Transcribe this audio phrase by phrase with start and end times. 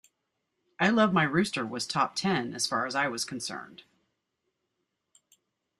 [0.79, 3.83] 'I Love My Rooster' was Top Ten as far as I was concerned.